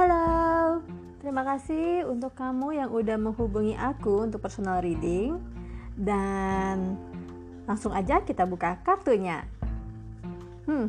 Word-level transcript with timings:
Halo, 0.00 0.80
terima 1.20 1.44
kasih 1.44 2.08
untuk 2.08 2.32
kamu 2.32 2.72
yang 2.72 2.88
udah 2.88 3.20
menghubungi 3.20 3.76
aku 3.76 4.24
untuk 4.24 4.40
personal 4.40 4.80
reading 4.80 5.36
dan 5.92 6.96
langsung 7.68 7.92
aja 7.92 8.24
kita 8.24 8.48
buka 8.48 8.80
kartunya. 8.80 9.44
Hmm, 10.64 10.88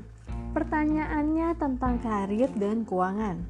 pertanyaannya 0.55 1.59
tentang 1.59 1.99
karir 1.99 2.55
dan 2.55 2.87
keuangan. 2.87 3.43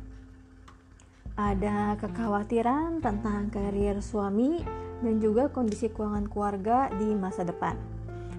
Ada 1.38 1.93
kekhawatiran 2.02 3.05
tentang 3.05 3.54
karir 3.54 4.02
suami 4.02 4.66
dan 5.05 5.21
juga 5.21 5.46
kondisi 5.54 5.93
keuangan 5.93 6.25
keluarga 6.25 6.89
di 6.98 7.14
masa 7.14 7.46
depan. 7.46 7.78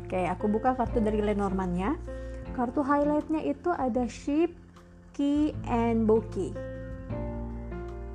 Oke, 0.02 0.26
aku 0.26 0.50
buka 0.50 0.74
kartu 0.74 0.98
dari 0.98 1.22
Lenormand 1.22 1.78
ya. 1.78 1.94
Kartu 2.58 2.82
highlightnya 2.82 3.46
itu 3.46 3.70
ada 3.70 4.10
ship, 4.10 4.50
key, 5.14 5.54
and 5.70 6.10
bokeh. 6.10 6.71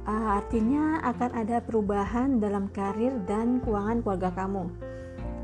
Uh, 0.08 0.40
artinya 0.40 1.04
akan 1.04 1.36
ada 1.36 1.60
perubahan 1.60 2.40
dalam 2.40 2.72
karir 2.72 3.12
dan 3.28 3.60
keuangan 3.60 4.00
keluarga 4.00 4.32
kamu. 4.32 4.72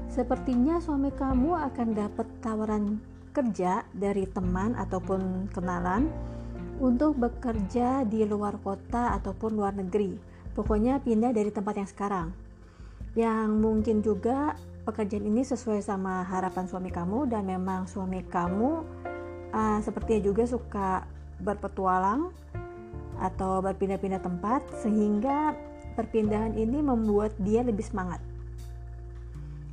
Sepertinya 0.08 0.80
suami 0.80 1.12
kamu 1.12 1.52
akan 1.68 1.88
dapat 1.92 2.24
tawaran 2.40 3.04
kerja 3.36 3.84
dari 3.92 4.24
teman 4.24 4.72
ataupun 4.80 5.52
kenalan 5.52 6.08
untuk 6.80 7.20
bekerja 7.20 8.08
di 8.08 8.24
luar 8.24 8.56
kota 8.64 9.12
ataupun 9.20 9.52
luar 9.52 9.76
negeri. 9.76 10.16
Pokoknya 10.56 11.04
pindah 11.04 11.36
dari 11.36 11.52
tempat 11.52 11.84
yang 11.84 11.90
sekarang. 11.92 12.28
Yang 13.20 13.50
mungkin 13.60 14.00
juga 14.00 14.56
pekerjaan 14.88 15.28
ini 15.28 15.44
sesuai 15.44 15.84
sama 15.84 16.24
harapan 16.24 16.72
suami 16.72 16.88
kamu 16.88 17.28
dan 17.28 17.44
memang 17.44 17.84
suami 17.84 18.24
kamu 18.32 18.80
uh, 19.52 19.80
sepertinya 19.84 20.22
juga 20.24 20.44
suka 20.48 21.04
berpetualang 21.44 22.32
atau 23.22 23.62
berpindah-pindah 23.62 24.22
tempat 24.22 24.62
sehingga 24.82 25.54
perpindahan 25.94 26.58
ini 26.58 26.82
membuat 26.82 27.34
dia 27.42 27.62
lebih 27.62 27.86
semangat. 27.86 28.22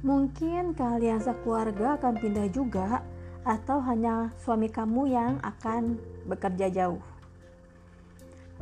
Mungkin 0.01 0.73
kalian 0.73 1.21
sekeluarga 1.21 2.01
akan 2.01 2.15
pindah 2.17 2.49
juga 2.49 3.05
atau 3.45 3.81
hanya 3.85 4.33
suami 4.41 4.69
kamu 4.69 5.03
yang 5.13 5.33
akan 5.45 5.97
bekerja 6.29 6.73
jauh. 6.73 7.01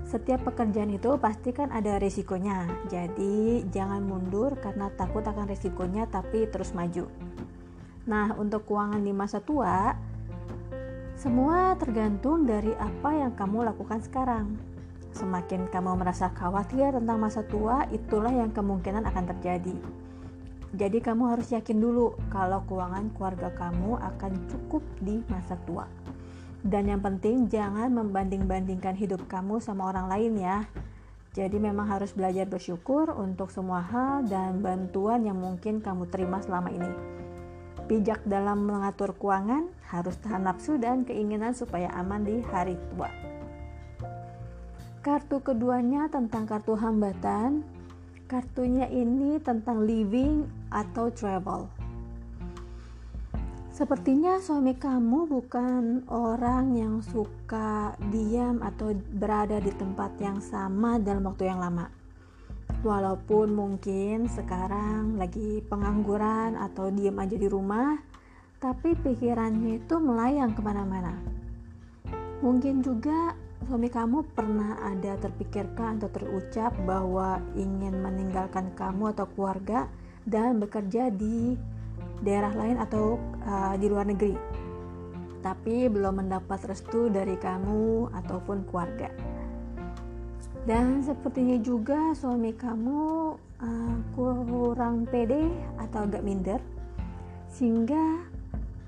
Setiap 0.06 0.46
pekerjaan 0.46 0.94
itu 0.94 1.18
pasti 1.18 1.50
kan 1.50 1.74
ada 1.74 1.98
risikonya, 1.98 2.70
jadi 2.86 3.66
jangan 3.66 4.02
mundur 4.06 4.54
karena 4.62 4.94
takut 4.94 5.26
akan 5.26 5.50
risikonya 5.50 6.06
tapi 6.06 6.46
terus 6.46 6.70
maju. 6.70 7.10
Nah, 8.06 8.32
untuk 8.38 8.64
keuangan 8.64 9.02
di 9.02 9.10
masa 9.10 9.42
tua, 9.42 9.92
semua 11.18 11.74
tergantung 11.74 12.46
dari 12.46 12.70
apa 12.78 13.10
yang 13.10 13.34
kamu 13.34 13.66
lakukan 13.66 13.98
sekarang. 14.06 14.54
Semakin 15.10 15.66
kamu 15.66 15.98
merasa 15.98 16.30
khawatir 16.30 16.94
tentang 16.94 17.18
masa 17.18 17.42
tua, 17.42 17.90
itulah 17.90 18.30
yang 18.30 18.54
kemungkinan 18.54 19.02
akan 19.02 19.24
terjadi. 19.34 19.74
Jadi 20.78 20.98
kamu 21.02 21.34
harus 21.34 21.50
yakin 21.50 21.82
dulu 21.82 22.14
kalau 22.30 22.62
keuangan 22.70 23.10
keluarga 23.18 23.50
kamu 23.50 23.98
akan 23.98 24.32
cukup 24.46 24.86
di 25.02 25.18
masa 25.26 25.58
tua. 25.66 25.90
Dan 26.62 26.86
yang 26.86 27.02
penting 27.02 27.50
jangan 27.50 27.90
membanding-bandingkan 27.98 28.94
hidup 28.94 29.26
kamu 29.26 29.58
sama 29.58 29.90
orang 29.90 30.06
lain 30.06 30.38
ya. 30.38 30.70
Jadi 31.34 31.58
memang 31.58 31.90
harus 31.90 32.14
belajar 32.14 32.46
bersyukur 32.46 33.10
untuk 33.10 33.50
semua 33.50 33.82
hal 33.82 34.22
dan 34.30 34.62
bantuan 34.62 35.26
yang 35.26 35.42
mungkin 35.42 35.82
kamu 35.82 36.06
terima 36.14 36.38
selama 36.38 36.70
ini. 36.70 37.18
Bijak 37.88 38.20
dalam 38.28 38.68
mengatur 38.68 39.16
keuangan, 39.16 39.64
harus 39.88 40.20
tahan 40.20 40.44
nafsu 40.44 40.76
dan 40.76 41.08
keinginan 41.08 41.56
supaya 41.56 41.88
aman 41.96 42.20
di 42.20 42.44
hari 42.52 42.76
tua. 42.92 43.08
Kartu 45.00 45.40
keduanya 45.40 46.12
tentang 46.12 46.44
kartu 46.44 46.76
hambatan. 46.76 47.64
Kartunya 48.28 48.84
ini 48.92 49.40
tentang 49.40 49.88
living 49.88 50.44
atau 50.68 51.08
travel. 51.08 51.64
Sepertinya 53.72 54.36
suami 54.36 54.76
kamu 54.76 55.24
bukan 55.30 56.04
orang 56.12 56.76
yang 56.76 57.00
suka 57.00 57.96
diam 58.12 58.60
atau 58.60 58.92
berada 59.16 59.56
di 59.64 59.72
tempat 59.72 60.12
yang 60.20 60.44
sama 60.44 61.00
dalam 61.00 61.24
waktu 61.24 61.48
yang 61.48 61.56
lama. 61.56 61.88
Walaupun 62.78 63.58
mungkin 63.58 64.30
sekarang 64.30 65.18
lagi 65.18 65.64
pengangguran 65.66 66.54
atau 66.54 66.94
diam 66.94 67.18
aja 67.18 67.34
di 67.34 67.50
rumah, 67.50 67.98
tapi 68.62 68.94
pikirannya 68.94 69.82
itu 69.82 69.98
melayang 69.98 70.54
ke 70.54 70.62
mana-mana. 70.62 71.18
Mungkin 72.38 72.86
juga 72.86 73.34
suami 73.66 73.90
kamu 73.90 74.30
pernah 74.30 74.78
ada 74.80 75.18
terpikirkan 75.18 75.98
atau 75.98 76.10
terucap 76.14 76.70
bahwa 76.86 77.42
ingin 77.58 77.98
meninggalkan 77.98 78.70
kamu 78.78 79.10
atau 79.10 79.26
keluarga 79.34 79.90
dan 80.22 80.62
bekerja 80.62 81.10
di 81.10 81.58
daerah 82.22 82.54
lain 82.54 82.78
atau 82.78 83.18
uh, 83.42 83.74
di 83.74 83.86
luar 83.90 84.06
negeri, 84.06 84.34
tapi 85.42 85.86
belum 85.90 86.22
mendapat 86.22 86.66
restu 86.66 87.10
dari 87.10 87.34
kamu 87.38 88.10
ataupun 88.14 88.66
keluarga. 88.66 89.27
Dan 90.68 91.00
sepertinya 91.00 91.56
juga 91.64 92.12
suami 92.12 92.52
kamu 92.52 93.00
uh, 93.40 93.96
kurang 94.12 95.08
pede 95.08 95.48
atau 95.80 96.04
agak 96.04 96.20
minder, 96.20 96.60
sehingga 97.48 98.20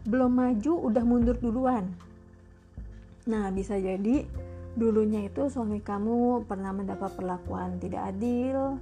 belum 0.05 0.29
maju 0.29 0.93
udah 0.93 1.05
mundur 1.09 1.41
duluan. 1.41 1.89
Nah, 3.25 3.49
bisa 3.49 3.81
jadi 3.81 4.29
dulunya 4.77 5.25
itu 5.25 5.49
suami 5.49 5.81
kamu 5.81 6.45
pernah 6.45 6.77
mendapat 6.77 7.17
perlakuan 7.17 7.81
tidak 7.81 8.13
adil, 8.13 8.77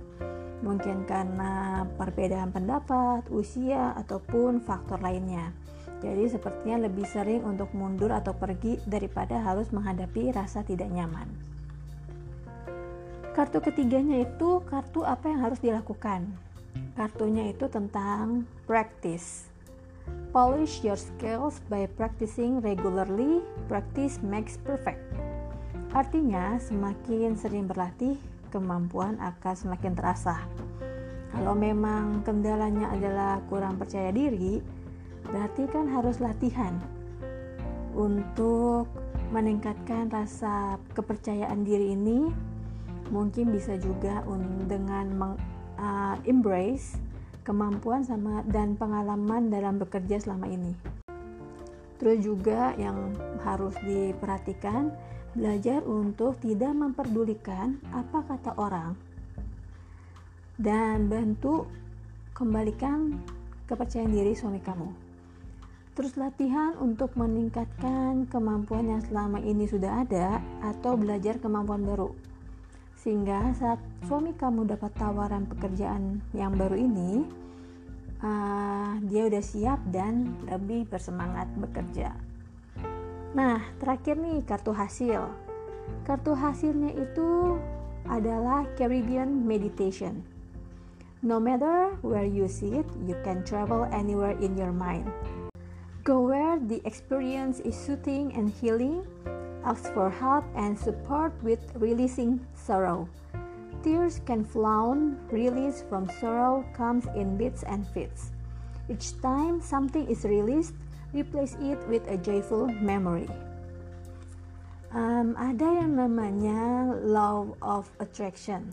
mungkin 0.66 1.06
karena 1.06 1.86
perbedaan 1.94 2.50
pendapat, 2.50 3.30
usia, 3.30 3.94
ataupun 3.94 4.58
faktor 4.58 4.98
lainnya. 4.98 5.54
Jadi 6.02 6.34
sepertinya 6.34 6.90
lebih 6.90 7.06
sering 7.06 7.46
untuk 7.46 7.70
mundur 7.78 8.10
atau 8.10 8.34
pergi 8.34 8.82
daripada 8.90 9.38
harus 9.38 9.70
menghadapi 9.70 10.34
rasa 10.34 10.66
tidak 10.66 10.90
nyaman. 10.90 11.57
Kartu 13.38 13.62
ketiganya 13.62 14.26
itu 14.26 14.58
kartu 14.66 15.06
apa 15.06 15.30
yang 15.30 15.46
harus 15.46 15.62
dilakukan. 15.62 16.26
Kartunya 16.98 17.54
itu 17.54 17.70
tentang 17.70 18.42
practice. 18.66 19.46
Polish 20.34 20.82
your 20.82 20.98
skills 20.98 21.62
by 21.70 21.86
practicing 21.94 22.58
regularly. 22.58 23.38
Practice 23.70 24.18
makes 24.26 24.58
perfect. 24.66 24.98
Artinya, 25.94 26.58
semakin 26.58 27.38
sering 27.38 27.70
berlatih, 27.70 28.18
kemampuan 28.50 29.14
akan 29.22 29.54
semakin 29.54 29.94
terasa. 29.94 30.42
Kalau 31.30 31.54
memang 31.54 32.26
kendalanya 32.26 32.90
adalah 32.90 33.38
kurang 33.46 33.78
percaya 33.78 34.10
diri, 34.10 34.58
berarti 35.30 35.70
kan 35.70 35.86
harus 35.86 36.18
latihan 36.18 36.74
untuk 37.94 38.90
meningkatkan 39.30 40.10
rasa 40.10 40.82
kepercayaan 40.90 41.62
diri 41.62 41.94
ini. 41.94 42.47
Mungkin 43.08 43.52
bisa 43.52 43.76
juga 43.80 44.24
dengan 44.68 45.06
meng, 45.12 45.34
uh, 45.80 46.16
embrace 46.28 47.00
kemampuan 47.48 48.04
sama 48.04 48.44
dan 48.44 48.76
pengalaman 48.76 49.48
dalam 49.48 49.80
bekerja 49.80 50.20
selama 50.20 50.52
ini. 50.52 50.76
Terus 51.98 52.20
juga 52.22 52.76
yang 52.76 53.16
harus 53.42 53.74
diperhatikan 53.82 54.92
belajar 55.32 55.80
untuk 55.84 56.36
tidak 56.44 56.72
memperdulikan 56.76 57.80
apa 57.90 58.22
kata 58.28 58.52
orang 58.60 58.94
dan 60.58 61.06
bantu 61.06 61.70
kembalikan 62.34 63.18
kepercayaan 63.66 64.10
diri 64.10 64.34
suami 64.34 64.58
kamu. 64.62 64.90
Terus 65.98 66.14
latihan 66.14 66.78
untuk 66.78 67.18
meningkatkan 67.18 68.30
kemampuan 68.30 68.86
yang 68.86 69.02
selama 69.02 69.42
ini 69.42 69.66
sudah 69.66 70.06
ada 70.06 70.38
atau 70.62 70.94
belajar 70.94 71.42
kemampuan 71.42 71.82
baru. 71.82 72.27
Sehingga 72.98 73.54
saat 73.54 73.78
suami 74.10 74.34
kamu 74.34 74.66
dapat 74.66 74.90
tawaran 74.98 75.46
pekerjaan 75.46 76.18
yang 76.34 76.58
baru 76.58 76.74
ini, 76.74 77.22
uh, 78.22 78.98
dia 79.06 79.30
udah 79.30 79.44
siap 79.44 79.78
dan 79.94 80.34
lebih 80.50 80.90
bersemangat 80.90 81.46
bekerja. 81.54 82.18
Nah, 83.38 83.62
terakhir 83.78 84.18
nih 84.18 84.42
kartu 84.42 84.74
hasil. 84.74 85.30
Kartu 86.02 86.34
hasilnya 86.34 86.90
itu 86.98 87.60
adalah 88.08 88.66
Caribbean 88.74 89.46
Meditation. 89.46 90.24
No 91.22 91.42
matter 91.42 91.98
where 92.02 92.26
you 92.26 92.46
sit, 92.46 92.86
you 93.02 93.18
can 93.26 93.42
travel 93.42 93.86
anywhere 93.90 94.38
in 94.38 94.54
your 94.54 94.70
mind. 94.70 95.06
Go 96.06 96.24
where 96.24 96.56
the 96.56 96.80
experience 96.88 97.58
is 97.60 97.74
soothing 97.74 98.32
and 98.32 98.48
healing. 98.48 99.04
Ask 99.68 99.92
for 99.92 100.08
help 100.08 100.48
and 100.56 100.72
support 100.72 101.36
with 101.44 101.60
releasing 101.76 102.40
sorrow. 102.56 103.04
Tears 103.84 104.24
can 104.24 104.40
flow, 104.40 104.96
release 105.28 105.84
from 105.84 106.08
sorrow 106.08 106.64
comes 106.72 107.04
in 107.12 107.36
bits 107.36 107.68
and 107.68 107.84
fits. 107.92 108.32
Each 108.88 109.12
time 109.20 109.60
something 109.60 110.08
is 110.08 110.24
released, 110.24 110.72
replace 111.12 111.52
it 111.60 111.76
with 111.84 112.08
a 112.08 112.16
joyful 112.16 112.72
memory. 112.80 113.28
um, 114.92 115.36
ada 115.36 115.84
yang 115.84 115.96
namanya 115.96 116.92
law 117.04 117.44
of 117.60 117.88
attraction. 118.00 118.68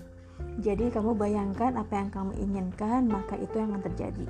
Jadi 0.60 0.92
kamu 0.92 1.16
bayangkan 1.16 1.80
apa 1.80 1.94
yang 1.96 2.10
kamu 2.12 2.32
inginkan, 2.40 3.08
maka 3.08 3.40
itu 3.40 3.56
yang 3.56 3.76
akan 3.76 3.84
terjadi. 3.92 4.28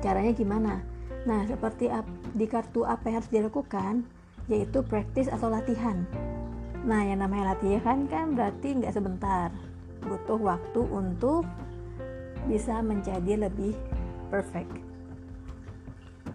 Caranya 0.00 0.32
gimana? 0.32 0.74
Nah, 1.28 1.44
seperti 1.44 1.92
di 2.32 2.48
kartu 2.48 2.88
apa 2.88 3.12
yang 3.12 3.20
harus 3.20 3.32
dilakukan, 3.32 4.08
yaitu 4.50 4.82
praktis 4.82 5.30
atau 5.30 5.48
latihan. 5.48 6.02
Nah, 6.82 7.06
yang 7.06 7.22
namanya 7.22 7.54
latihan 7.54 8.04
kan 8.10 8.34
berarti 8.34 8.82
nggak 8.82 8.92
sebentar, 8.92 9.54
butuh 10.02 10.40
waktu 10.40 10.80
untuk 10.90 11.46
bisa 12.50 12.82
menjadi 12.82 13.46
lebih 13.46 13.78
perfect. 14.28 14.72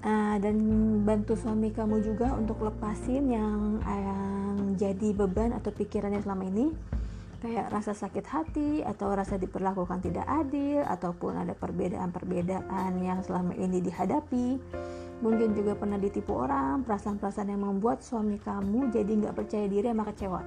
Uh, 0.05 0.37
dan 0.37 0.55
bantu 1.01 1.33
suami 1.33 1.73
kamu 1.73 2.05
juga 2.05 2.29
untuk 2.37 2.61
lepasin 2.61 3.25
yang, 3.25 3.81
yang 3.81 4.77
jadi 4.77 5.17
beban 5.17 5.49
atau 5.49 5.73
pikirannya 5.73 6.21
selama 6.21 6.45
ini 6.45 6.69
kayak 7.41 7.73
rasa 7.73 7.93
sakit 7.93 8.25
hati 8.25 8.69
atau 8.85 9.13
rasa 9.13 9.41
diperlakukan 9.41 10.01
tidak 10.01 10.25
adil 10.25 10.81
ataupun 10.85 11.41
ada 11.41 11.53
perbedaan-perbedaan 11.53 12.91
yang 13.01 13.21
selama 13.25 13.53
ini 13.57 13.81
dihadapi 13.81 14.57
mungkin 15.23 15.55
juga 15.55 15.75
pernah 15.75 15.99
ditipu 15.99 16.35
orang 16.35 16.83
perasaan-perasaan 16.83 17.51
yang 17.51 17.63
membuat 17.63 18.03
suami 18.03 18.39
kamu 18.39 18.91
jadi 18.91 19.11
nggak 19.11 19.35
percaya 19.35 19.65
diri 19.67 19.87
sama 19.91 20.03
kecewa 20.07 20.41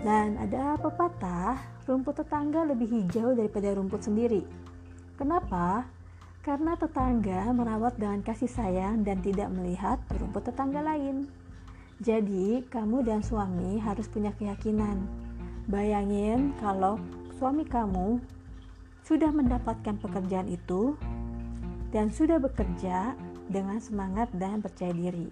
dan 0.00 0.36
ada 0.40 0.76
pepatah 0.80 1.56
rumput 1.84 2.24
tetangga 2.24 2.64
lebih 2.64 2.88
hijau 2.88 3.32
daripada 3.36 3.72
rumput 3.76 4.04
sendiri 4.04 4.44
kenapa? 5.16 5.88
karena 6.40 6.72
tetangga 6.72 7.52
merawat 7.52 8.00
dengan 8.00 8.24
kasih 8.24 8.48
sayang 8.48 9.04
dan 9.04 9.20
tidak 9.20 9.52
melihat 9.52 10.00
rumput 10.08 10.48
tetangga 10.48 10.80
lain. 10.80 11.28
Jadi, 12.00 12.64
kamu 12.72 13.04
dan 13.04 13.20
suami 13.20 13.76
harus 13.76 14.08
punya 14.08 14.32
keyakinan. 14.32 15.04
Bayangin 15.68 16.56
kalau 16.56 16.96
suami 17.36 17.68
kamu 17.68 18.16
sudah 19.04 19.28
mendapatkan 19.28 20.00
pekerjaan 20.00 20.48
itu 20.48 20.96
dan 21.92 22.08
sudah 22.08 22.40
bekerja 22.40 23.12
dengan 23.50 23.82
semangat 23.82 24.30
dan 24.38 24.62
percaya 24.62 24.94
diri. 24.94 25.28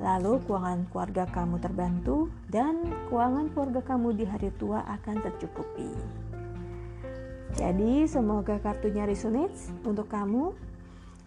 Lalu 0.00 0.42
keuangan 0.48 0.88
keluarga 0.90 1.28
kamu 1.30 1.62
terbantu 1.62 2.32
dan 2.50 2.82
keuangan 3.06 3.52
keluarga 3.54 3.80
kamu 3.84 4.08
di 4.18 4.24
hari 4.26 4.50
tua 4.58 4.82
akan 4.88 5.16
tercukupi. 5.22 5.92
Jadi 7.52 8.08
semoga 8.08 8.56
kartunya 8.58 9.04
resonates 9.04 9.68
untuk 9.84 10.08
kamu 10.08 10.56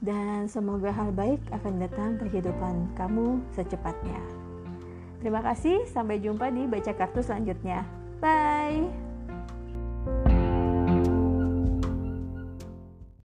dan 0.01 0.49
semoga 0.49 0.89
hal 0.91 1.13
baik 1.13 1.39
akan 1.53 1.79
datang 1.79 2.17
ke 2.17 2.27
kehidupan 2.33 2.89
kamu 2.97 3.39
secepatnya. 3.53 4.19
Terima 5.21 5.41
kasih, 5.41 5.85
sampai 5.89 6.21
jumpa 6.21 6.51
di 6.51 6.65
baca 6.67 6.91
kartu 6.93 7.21
selanjutnya. 7.21 7.85
Bye. 8.19 9.04